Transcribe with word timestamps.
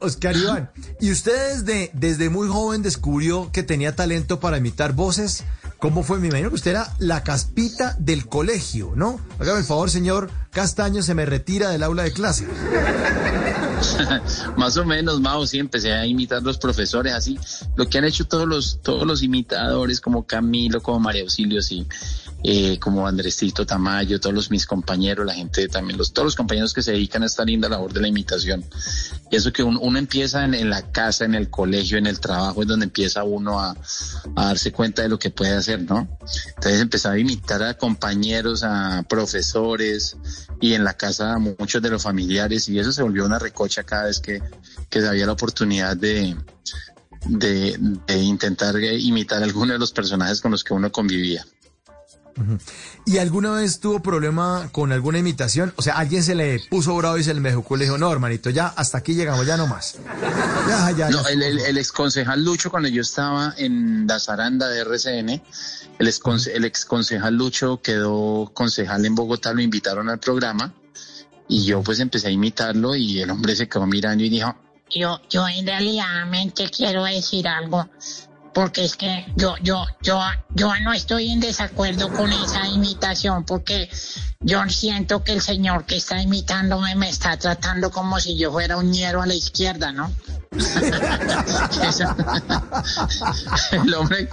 Oscar 0.00 0.36
Iván, 0.36 0.70
¿y 1.00 1.10
usted 1.10 1.54
desde, 1.54 1.90
desde 1.94 2.28
muy 2.28 2.48
joven 2.48 2.82
descubrió 2.82 3.50
que 3.50 3.62
tenía 3.62 3.96
talento 3.96 4.38
para 4.38 4.58
imitar 4.58 4.92
voces? 4.92 5.42
¿Cómo 5.78 6.02
fue? 6.02 6.18
Me 6.18 6.28
imagino 6.28 6.50
que 6.50 6.56
usted 6.56 6.72
era 6.72 6.92
la 6.98 7.24
caspita 7.24 7.96
del 7.98 8.26
colegio, 8.26 8.92
¿no? 8.94 9.18
Hágame 9.38 9.60
el 9.60 9.64
favor, 9.64 9.88
señor 9.88 10.30
Castaño, 10.50 11.00
se 11.00 11.14
me 11.14 11.24
retira 11.24 11.70
del 11.70 11.82
aula 11.82 12.02
de 12.02 12.12
clase. 12.12 12.46
Más 14.58 14.76
o 14.76 14.84
menos, 14.84 15.18
Mao, 15.22 15.46
sí, 15.46 15.58
empecé 15.58 15.94
a 15.94 16.04
imitar 16.04 16.42
los 16.42 16.58
profesores, 16.58 17.14
así, 17.14 17.38
lo 17.76 17.88
que 17.88 17.96
han 17.96 18.04
hecho 18.04 18.26
todos 18.26 18.46
los, 18.46 18.82
todos 18.82 19.06
los 19.06 19.22
imitadores, 19.22 20.02
como 20.02 20.26
Camilo, 20.26 20.82
como 20.82 21.00
María 21.00 21.22
Auxilio, 21.22 21.62
sí, 21.62 21.86
eh, 22.42 22.78
como 22.78 23.06
Andresito 23.06 23.66
Tamayo, 23.66 24.20
todos 24.20 24.34
los, 24.34 24.50
mis 24.50 24.66
compañeros, 24.66 25.26
la 25.26 25.34
gente 25.34 25.68
también, 25.68 25.98
los, 25.98 26.12
todos 26.12 26.26
los 26.26 26.36
compañeros 26.36 26.72
que 26.72 26.82
se 26.82 26.92
dedican 26.92 27.22
a 27.22 27.26
esta 27.26 27.44
linda 27.44 27.68
labor 27.68 27.92
de 27.92 28.00
la 28.00 28.08
imitación. 28.08 28.64
Y 29.30 29.36
eso 29.36 29.52
que 29.52 29.62
uno, 29.62 29.98
empieza 29.98 30.44
en, 30.44 30.70
la 30.70 30.90
casa, 30.90 31.24
en 31.24 31.34
el 31.34 31.50
colegio, 31.50 31.98
en 31.98 32.06
el 32.06 32.20
trabajo, 32.20 32.62
es 32.62 32.68
donde 32.68 32.84
empieza 32.84 33.24
uno 33.24 33.60
a, 33.60 33.76
a 34.36 34.44
darse 34.46 34.72
cuenta 34.72 35.02
de 35.02 35.08
lo 35.08 35.18
que 35.18 35.30
puede 35.30 35.54
hacer, 35.54 35.82
¿no? 35.82 36.08
Entonces 36.56 36.80
empezaba 36.80 37.14
a 37.14 37.18
imitar 37.18 37.62
a 37.62 37.74
compañeros, 37.74 38.62
a 38.64 39.04
profesores, 39.08 40.16
y 40.60 40.74
en 40.74 40.84
la 40.84 40.94
casa 40.94 41.34
a 41.34 41.38
muchos 41.38 41.80
de 41.80 41.90
los 41.90 42.02
familiares, 42.02 42.68
y 42.68 42.78
eso 42.78 42.92
se 42.92 43.02
volvió 43.02 43.24
una 43.24 43.38
recocha 43.38 43.82
cada 43.82 44.04
vez 44.04 44.20
que, 44.20 44.42
que 44.88 44.98
había 45.06 45.26
la 45.26 45.32
oportunidad 45.32 45.96
de, 45.96 46.36
de, 47.26 47.78
intentar 48.18 48.76
imitar 48.78 49.42
alguno 49.42 49.72
de 49.72 49.78
los 49.78 49.92
personajes 49.92 50.40
con 50.40 50.50
los 50.50 50.62
que 50.62 50.74
uno 50.74 50.92
convivía. 50.92 51.44
¿Y 53.06 53.18
alguna 53.18 53.52
vez 53.52 53.80
tuvo 53.80 54.00
problema 54.00 54.68
con 54.72 54.92
alguna 54.92 55.18
imitación? 55.18 55.72
O 55.76 55.82
sea, 55.82 55.96
alguien 55.96 56.22
se 56.22 56.34
le 56.34 56.60
puso 56.70 56.94
bravo 56.96 57.18
y 57.18 57.24
se 57.24 57.34
le 57.34 57.40
mejocó 57.40 57.76
y 57.76 57.80
le 57.80 57.84
dijo, 57.84 57.98
no, 57.98 58.10
hermanito, 58.10 58.50
ya 58.50 58.68
hasta 58.68 58.98
aquí 58.98 59.14
llegamos, 59.14 59.46
ya 59.46 59.56
no 59.56 59.66
más. 59.66 59.96
no, 61.10 61.28
el, 61.28 61.42
el, 61.42 61.78
ex 61.78 61.92
concejal 61.92 62.44
Lucho, 62.44 62.70
cuando 62.70 62.88
yo 62.88 63.02
estaba 63.02 63.54
en 63.56 64.06
la 64.06 64.18
zaranda 64.20 64.68
de 64.68 64.80
RCN, 64.80 65.42
el 65.98 66.08
ex, 66.08 66.20
el 66.46 66.64
ex 66.64 66.84
concejal 66.84 67.34
Lucho 67.34 67.80
quedó 67.82 68.50
concejal 68.54 69.04
en 69.04 69.14
Bogotá, 69.14 69.52
lo 69.52 69.60
invitaron 69.60 70.08
al 70.08 70.18
programa 70.18 70.72
y 71.48 71.64
yo 71.64 71.82
pues 71.82 71.98
empecé 72.00 72.28
a 72.28 72.30
imitarlo 72.30 72.94
y 72.94 73.20
el 73.20 73.30
hombre 73.30 73.56
se 73.56 73.68
quedó 73.68 73.86
mirando 73.86 74.22
y 74.24 74.28
dijo, 74.28 74.54
yo, 74.88 75.20
yo 75.28 75.46
en 75.48 75.66
realidad 75.66 76.26
quiero 76.74 77.04
decir 77.04 77.46
algo, 77.48 77.88
porque 78.52 78.84
es 78.84 78.96
que 78.96 79.26
yo, 79.36 79.56
yo, 79.62 79.86
yo, 80.02 80.20
yo 80.50 80.72
no 80.82 80.92
estoy 80.92 81.30
en 81.30 81.40
desacuerdo 81.40 82.12
con 82.12 82.32
esa 82.32 82.66
imitación, 82.68 83.44
porque 83.44 83.88
yo 84.40 84.62
siento 84.68 85.22
que 85.22 85.32
el 85.32 85.40
señor 85.40 85.84
que 85.86 85.96
está 85.96 86.20
imitándome 86.20 86.94
me 86.94 87.08
está 87.08 87.36
tratando 87.36 87.90
como 87.90 88.18
si 88.18 88.36
yo 88.36 88.50
fuera 88.50 88.76
un 88.76 88.90
ñero 88.90 89.22
a 89.22 89.26
la 89.26 89.34
izquierda, 89.34 89.92
¿no? 89.92 90.10
el 93.72 93.94
hombre 93.94 94.28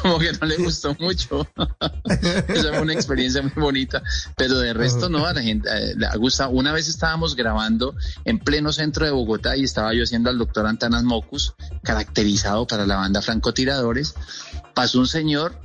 como 0.00 0.18
que 0.18 0.32
no 0.32 0.46
le 0.46 0.56
gustó 0.56 0.96
mucho. 0.98 1.46
Esa 2.48 2.80
una 2.80 2.92
experiencia 2.92 3.42
muy 3.42 3.52
bonita, 3.54 4.02
pero 4.36 4.58
de 4.58 4.72
resto 4.72 5.08
no, 5.08 5.26
a 5.26 5.32
la 5.32 5.42
gente 5.42 5.68
eh, 5.72 5.94
le 5.96 6.08
gusta. 6.18 6.48
Una 6.48 6.72
vez 6.72 6.88
estábamos 6.88 7.36
grabando 7.36 7.94
en 8.24 8.38
pleno 8.38 8.72
centro 8.72 9.04
de 9.04 9.12
Bogotá 9.12 9.56
y 9.56 9.64
estaba 9.64 9.94
yo 9.94 10.02
haciendo 10.02 10.30
al 10.30 10.38
doctor 10.38 10.66
Antanas 10.66 11.04
Mocus, 11.04 11.54
caracterizado 11.82 12.66
para 12.66 12.86
la 12.86 12.96
banda 12.96 13.22
francotiradores. 13.22 14.14
Pasó 14.74 15.00
un 15.00 15.08
señor 15.08 15.58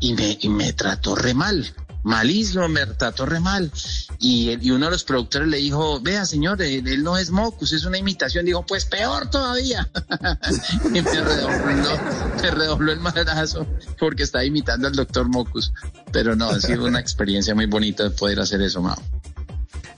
y 0.00 0.14
me, 0.14 0.38
y 0.40 0.48
me 0.48 0.72
trató 0.72 1.14
re 1.14 1.34
mal 1.34 1.72
malísimo, 2.02 2.68
me 2.68 2.86
trató 2.86 3.26
re 3.26 3.40
mal. 3.40 3.70
Y, 4.18 4.70
uno 4.70 4.86
de 4.86 4.92
los 4.92 5.04
productores 5.04 5.48
le 5.48 5.58
dijo, 5.58 6.00
vea 6.00 6.24
señor, 6.26 6.60
él, 6.62 7.02
no 7.02 7.16
es 7.16 7.30
Mocus, 7.30 7.72
es 7.72 7.84
una 7.84 7.98
imitación. 7.98 8.44
Dijo, 8.44 8.64
pues 8.66 8.84
peor 8.84 9.30
todavía. 9.30 9.88
y 10.86 11.00
me 11.00 11.02
redobló, 11.02 11.90
me 12.42 12.50
redobló 12.50 12.92
el 12.92 13.00
madrazo 13.00 13.66
porque 13.98 14.22
estaba 14.22 14.44
imitando 14.44 14.88
al 14.88 14.94
doctor 14.94 15.28
Mocus. 15.28 15.72
Pero 16.12 16.36
no, 16.36 16.50
ha 16.50 16.60
sido 16.60 16.86
una 16.86 17.00
experiencia 17.00 17.54
muy 17.54 17.66
bonita 17.66 18.04
de 18.04 18.10
poder 18.10 18.40
hacer 18.40 18.62
eso, 18.62 18.82
Mao. 18.82 19.00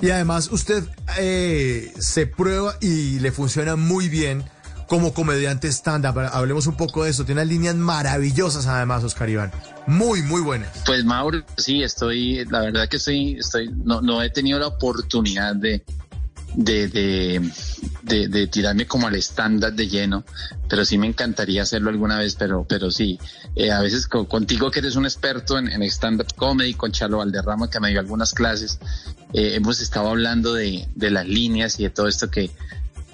Y 0.00 0.10
además 0.10 0.48
usted 0.50 0.84
eh, 1.18 1.92
se 1.98 2.26
prueba 2.26 2.76
y 2.80 3.18
le 3.20 3.32
funciona 3.32 3.76
muy 3.76 4.08
bien 4.08 4.44
como 4.90 5.14
comediante 5.14 5.68
stand-up. 5.68 6.18
Hablemos 6.32 6.66
un 6.66 6.76
poco 6.76 7.04
de 7.04 7.10
eso. 7.10 7.24
Tiene 7.24 7.44
líneas 7.44 7.76
maravillosas 7.76 8.66
además, 8.66 9.04
Oscar 9.04 9.30
Iván. 9.30 9.52
Muy, 9.86 10.20
muy 10.20 10.40
buenas. 10.40 10.68
Pues 10.84 11.04
Mauro, 11.04 11.44
sí, 11.56 11.84
estoy, 11.84 12.44
la 12.46 12.62
verdad 12.62 12.88
que 12.88 12.96
estoy, 12.96 13.34
estoy, 13.38 13.70
no, 13.84 14.00
no 14.00 14.20
he 14.20 14.30
tenido 14.30 14.58
la 14.58 14.66
oportunidad 14.66 15.54
de, 15.54 15.84
de, 16.54 16.88
de, 18.02 18.28
de, 18.28 18.46
tirarme 18.48 18.86
como 18.86 19.06
al 19.06 19.14
estándar 19.14 19.72
de 19.74 19.86
lleno, 19.86 20.24
pero 20.68 20.84
sí 20.84 20.98
me 20.98 21.06
encantaría 21.06 21.62
hacerlo 21.62 21.90
alguna 21.90 22.18
vez, 22.18 22.34
pero, 22.34 22.66
pero 22.68 22.90
sí, 22.90 23.16
eh, 23.54 23.70
a 23.70 23.80
veces 23.82 24.08
contigo 24.08 24.72
que 24.72 24.80
eres 24.80 24.96
un 24.96 25.04
experto 25.04 25.56
en, 25.56 25.68
en 25.68 25.84
stand-up 25.84 26.34
comedy, 26.34 26.74
con 26.74 26.90
Chalo 26.90 27.18
Valderrama 27.18 27.70
que 27.70 27.78
me 27.78 27.90
dio 27.90 28.00
algunas 28.00 28.34
clases, 28.34 28.80
eh, 29.34 29.54
hemos 29.54 29.80
estado 29.80 30.08
hablando 30.08 30.52
de 30.54 30.88
las 30.96 31.28
líneas 31.28 31.78
y 31.78 31.84
de 31.84 31.90
todo 31.90 32.08
esto 32.08 32.28
que 32.28 32.50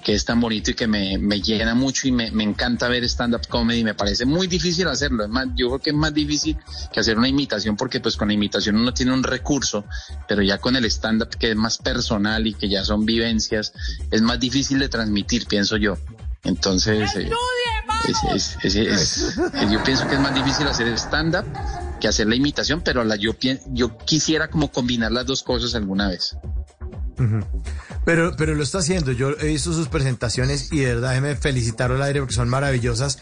que 0.03 0.13
es 0.13 0.25
tan 0.25 0.39
bonito 0.39 0.71
y 0.71 0.73
que 0.73 0.87
me, 0.87 1.17
me 1.17 1.41
llena 1.41 1.75
mucho 1.75 2.07
y 2.07 2.11
me, 2.11 2.31
me 2.31 2.43
encanta 2.43 2.87
ver 2.87 3.03
stand-up 3.03 3.47
comedy. 3.47 3.83
Me 3.83 3.93
parece 3.93 4.25
muy 4.25 4.47
difícil 4.47 4.87
hacerlo. 4.87 5.23
Es 5.23 5.29
más, 5.29 5.47
yo 5.55 5.67
creo 5.67 5.79
que 5.79 5.89
es 5.89 5.95
más 5.95 6.13
difícil 6.13 6.57
que 6.91 6.99
hacer 6.99 7.17
una 7.17 7.27
imitación 7.27 7.75
porque 7.75 7.99
pues 7.99 8.15
con 8.15 8.29
la 8.29 8.33
imitación 8.33 8.77
uno 8.77 8.93
tiene 8.93 9.13
un 9.13 9.23
recurso, 9.23 9.85
pero 10.27 10.41
ya 10.41 10.57
con 10.59 10.75
el 10.75 10.85
stand-up 10.85 11.29
que 11.37 11.51
es 11.51 11.55
más 11.55 11.77
personal 11.77 12.47
y 12.47 12.53
que 12.53 12.69
ya 12.69 12.83
son 12.83 13.05
vivencias, 13.05 13.73
es 14.11 14.21
más 14.21 14.39
difícil 14.39 14.79
de 14.79 14.89
transmitir, 14.89 15.45
pienso 15.47 15.77
yo. 15.77 15.97
Entonces, 16.43 17.13
eh, 17.15 17.29
yo 19.69 19.83
pienso 19.83 20.07
que 20.07 20.15
es 20.15 20.21
más 20.21 20.33
difícil 20.33 20.67
hacer 20.67 20.87
stand-up 20.97 21.45
que 21.99 22.07
hacer 22.07 22.27
la 22.27 22.35
imitación, 22.35 22.81
pero 22.81 23.03
la, 23.03 23.15
yo, 23.15 23.33
yo 23.67 23.97
quisiera 23.97 24.49
como 24.49 24.71
combinar 24.71 25.11
las 25.11 25.25
dos 25.25 25.43
cosas 25.43 25.75
alguna 25.75 26.07
vez. 26.07 26.37
Pero, 28.05 28.35
pero 28.37 28.55
lo 28.55 28.63
está 28.63 28.79
haciendo. 28.79 29.11
Yo 29.11 29.31
he 29.39 29.47
visto 29.47 29.73
sus 29.73 29.87
presentaciones 29.87 30.71
y 30.71 30.79
de 30.79 30.95
verdad 30.95 31.19
me 31.21 31.35
felicitaron 31.35 31.97
al 31.97 32.03
aire 32.03 32.19
porque 32.19 32.35
son 32.35 32.49
maravillosas. 32.49 33.19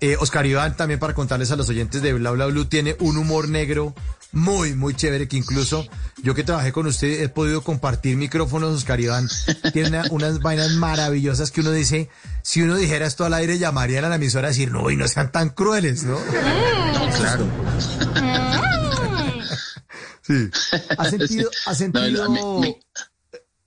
Eh, 0.00 0.16
Oscar 0.20 0.46
Iván, 0.46 0.76
también 0.76 1.00
para 1.00 1.14
contarles 1.14 1.50
a 1.50 1.56
los 1.56 1.68
oyentes 1.68 2.02
de 2.02 2.12
Bla 2.12 2.30
Bla 2.30 2.46
Blue, 2.46 2.66
tiene 2.66 2.96
un 3.00 3.16
humor 3.16 3.48
negro 3.48 3.94
muy, 4.32 4.74
muy 4.74 4.94
chévere 4.94 5.26
que 5.26 5.36
incluso 5.36 5.86
yo 6.22 6.34
que 6.34 6.44
trabajé 6.44 6.72
con 6.72 6.86
usted 6.86 7.22
he 7.22 7.28
podido 7.28 7.62
compartir 7.62 8.16
micrófonos, 8.16 8.74
Oscar 8.74 9.00
Iván. 9.00 9.28
Tiene 9.72 10.02
unas 10.10 10.40
vainas 10.40 10.72
maravillosas 10.72 11.50
que 11.50 11.60
uno 11.60 11.70
dice, 11.72 12.10
si 12.42 12.62
uno 12.62 12.76
dijera 12.76 13.06
esto 13.06 13.24
al 13.24 13.34
aire, 13.34 13.58
llamarían 13.58 14.04
a 14.04 14.08
la 14.08 14.16
emisora 14.16 14.48
a 14.48 14.50
decir, 14.50 14.70
no, 14.70 14.90
y 14.90 14.96
no 14.96 15.08
sean 15.08 15.32
tan 15.32 15.50
crueles, 15.50 16.04
¿no? 16.04 16.18
No, 16.18 17.10
claro. 17.16 17.46
sí. 20.22 20.50
¿Ha 20.96 21.10
sentido, 21.10 21.50
ha 21.66 21.74
sentido... 21.74 22.62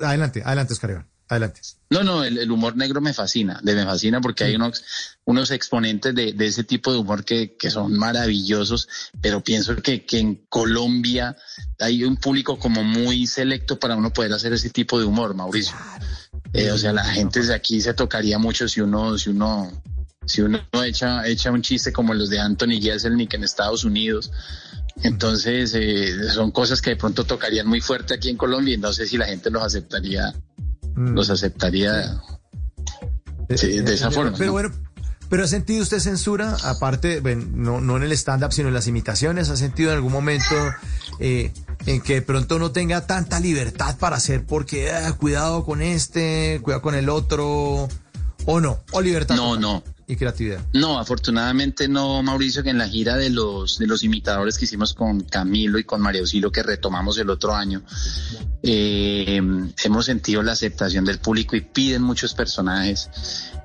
Adelante, 0.02 0.42
adelante, 0.44 0.74
Oscar 0.74 1.06
Adelante. 1.32 1.62
No, 1.90 2.04
no, 2.04 2.26
el, 2.26 2.52
humor 2.52 2.76
negro 2.76 3.00
me 3.00 3.14
fascina, 3.14 3.62
me 3.64 3.86
fascina 3.86 4.20
porque 4.20 4.44
hay 4.44 4.56
unos, 4.56 4.84
unos 5.24 5.50
exponentes 5.52 6.14
de, 6.14 6.36
ese 6.38 6.66
tipo 6.66 6.92
de 6.92 7.00
humor 7.00 7.24
que, 7.24 7.56
son 7.70 7.94
maravillosos, 7.94 8.90
pero 9.22 9.42
pienso 9.42 9.78
que, 9.78 10.06
que 10.06 10.20
en 10.20 10.46
Colombia 10.50 11.38
hay 11.80 12.04
un 12.04 12.18
público 12.18 12.60
como 12.60 12.84
muy 12.84 13.28
selecto 13.28 13.80
para 13.80 13.96
uno 13.96 14.12
poder 14.12 14.34
hacer 14.34 14.52
ese 14.52 14.72
tipo 14.72 15.00
de 15.00 15.06
humor, 15.06 15.34
Mauricio. 15.34 15.74
Eh, 16.52 16.70
o 16.70 16.78
sea, 16.78 16.92
la 16.92 17.06
gente 17.06 17.42
de 17.42 17.56
aquí 17.56 17.80
se 17.80 17.94
tocaría 17.94 18.38
mucho 18.38 18.68
si 18.68 18.82
uno, 18.82 19.18
si 19.18 19.30
uno, 19.30 19.72
si 20.26 20.42
uno 20.42 20.60
echa, 20.84 21.26
echa 21.26 21.50
un 21.50 21.62
chiste 21.62 21.94
como 21.94 22.14
los 22.14 22.30
de 22.30 22.42
Anthony 22.42 22.82
Jeselnik 22.82 23.34
en 23.36 23.46
Estados 23.46 23.86
Unidos 23.86 24.32
entonces, 25.04 25.74
eh, 25.76 26.30
son 26.30 26.52
cosas 26.52 26.82
que 26.82 26.92
de 26.92 26.96
pronto 26.96 27.24
tocarían 27.24 27.68
muy 27.68 27.82
fuerte 27.82 28.14
aquí 28.14 28.30
en 28.30 28.38
Colombia 28.38 28.76
y 28.76 28.78
no 28.78 28.94
sé 28.94 29.08
si 29.08 29.18
la 29.18 29.26
gente 29.26 29.50
los 29.50 29.64
aceptaría, 29.64 30.34
mm. 30.96 31.14
los 31.14 31.30
aceptaría 31.30 31.92
de 33.48 33.56
eh, 33.56 33.84
esa 33.88 34.10
eh, 34.10 34.12
forma. 34.12 34.38
Pero 34.38 34.52
bueno, 34.52 34.72
pero 35.30 35.44
¿ha 35.44 35.48
sentido 35.48 35.82
usted 35.82 36.00
censura, 36.00 36.56
aparte, 36.64 37.22
no, 37.22 37.82
no 37.82 37.98
en 37.98 38.04
el 38.04 38.12
stand-up, 38.12 38.54
sino 38.54 38.68
en 38.68 38.74
las 38.74 38.88
imitaciones? 38.88 39.50
¿Ha 39.50 39.58
sentido 39.58 39.90
en 39.90 39.96
algún 39.96 40.12
momento 40.12 40.56
en 41.20 42.02
que 42.02 42.16
de 42.16 42.22
pronto 42.22 42.60
no 42.60 42.72
tenga 42.72 43.08
tanta 43.08 43.40
libertad 43.40 43.98
para 43.98 44.18
hacer 44.18 44.46
porque 44.46 44.92
ah, 44.92 45.14
cuidado 45.14 45.64
con 45.64 45.82
este, 45.82 46.60
cuidado 46.62 46.82
con 46.82 46.96
el 46.96 47.10
otro, 47.10 47.88
o 48.46 48.60
no? 48.60 48.84
¿O 48.92 49.02
libertad? 49.02 49.36
No, 49.36 49.58
no 49.58 49.84
creatividad. 50.16 50.66
No, 50.74 51.00
afortunadamente 51.00 51.88
no, 51.88 52.22
Mauricio, 52.24 52.64
que 52.64 52.70
en 52.70 52.78
la 52.78 52.88
gira 52.88 53.18
de 53.18 53.30
los, 53.30 53.78
de 53.78 53.88
los 53.88 54.04
imitadores 54.04 54.58
que 54.58 54.66
hicimos 54.66 54.94
con 54.94 55.22
Camilo 55.22 55.80
y 55.80 55.84
con 55.84 56.02
María 56.02 56.22
Auxilio, 56.22 56.52
que 56.52 56.64
retomamos 56.64 57.18
el 57.18 57.30
otro 57.30 57.54
año, 57.54 57.82
eh, 58.64 59.42
hemos 59.84 60.06
sentido 60.06 60.44
la 60.44 60.54
aceptación 60.54 61.06
del 61.06 61.20
público 61.20 61.56
y 61.56 61.62
piden 61.62 62.04
muchos 62.04 62.34
personajes. 62.34 63.10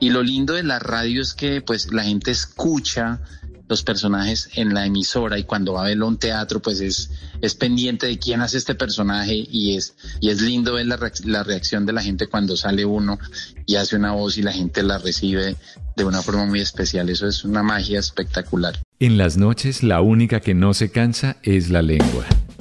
Y 0.01 0.11
lo 0.11 0.23
lindo 0.23 0.55
de 0.55 0.63
la 0.63 0.79
radio 0.79 1.23
es 1.23 1.35
que 1.35 1.61
pues 1.63 1.93
la 1.93 2.05
gente 2.05 2.31
escucha 2.31 3.21
los 3.69 3.83
personajes 3.83 4.51
en 4.55 4.75
la 4.75 4.87
emisora 4.87 5.39
y 5.39 5.45
cuando 5.45 5.75
va 5.75 5.83
a 5.83 5.89
verlo 5.89 6.07
un 6.07 6.19
teatro, 6.19 6.61
pues 6.61 6.81
es, 6.81 7.11
es 7.41 7.55
pendiente 7.55 8.07
de 8.07 8.19
quién 8.19 8.41
hace 8.41 8.59
este 8.59 8.75
personaje 8.75 9.35
y 9.35 9.77
es, 9.77 9.95
y 10.21 10.31
es 10.31 10.41
lindo 10.41 10.75
ver 10.75 10.87
la, 10.87 10.99
la 11.25 11.43
reacción 11.43 11.87
de 11.87 11.93
la 11.93 12.03
gente 12.03 12.29
cuando 12.29 12.57
sale 12.57 12.85
uno 12.85 13.19
y 13.67 13.77
hace 13.77 13.97
una 13.97 14.13
voz 14.13 14.39
y 14.39 14.43
la 14.43 14.53
gente 14.53 14.83
la 14.83 14.99
recibe 14.99 15.57
de 15.97 16.05
una 16.05 16.23
forma 16.23 16.47
muy 16.47 16.61
especial. 16.61 17.09
Eso 17.09 17.27
es 17.27 17.45
una 17.45 17.63
magia 17.63 17.99
espectacular. 17.99 18.79
En 19.01 19.19
las 19.19 19.37
noches 19.37 19.83
la 19.83 20.01
única 20.01 20.41
que 20.41 20.55
no 20.55 20.75
se 20.75 20.91
cansa 20.91 21.37
es 21.43 21.71
la 21.71 21.83
lengua. 21.83 22.27